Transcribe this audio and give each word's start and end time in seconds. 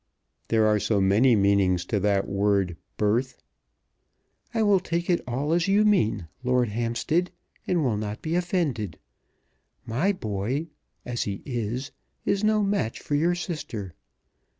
"There 0.47 0.65
are 0.65 0.79
so 0.79 0.99
many 0.99 1.35
meanings 1.35 1.85
to 1.85 1.99
that 1.99 2.27
word 2.27 2.75
'birth.'" 2.97 3.39
"I 4.51 4.63
will 4.63 4.79
take 4.79 5.11
it 5.11 5.21
all 5.27 5.53
as 5.53 5.67
you 5.67 5.85
mean, 5.85 6.27
Lord 6.43 6.69
Hampstead, 6.69 7.29
and 7.67 7.83
will 7.83 7.97
not 7.97 8.23
be 8.23 8.33
offended. 8.33 8.97
My 9.85 10.11
boy, 10.11 10.69
as 11.05 11.25
he 11.25 11.43
is, 11.45 11.91
is 12.25 12.43
no 12.43 12.63
match 12.63 12.99
for 12.99 13.13
your 13.13 13.35
sister. 13.35 13.93